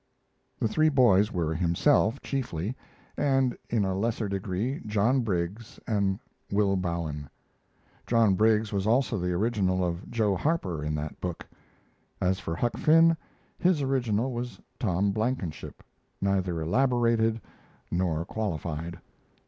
[0.59, 2.75] The three boys were himself, chiefly,
[3.17, 6.17] and in a lesser degree John Briggs and
[6.51, 7.29] Will Bowen.
[8.07, 11.45] John Briggs was also the original of Joe Harper in that book.
[12.19, 13.15] As for Huck Finn,
[13.59, 15.83] his original was Tom Blankenship,
[16.19, 17.39] neither elaborated
[17.91, 18.99] nor qualified.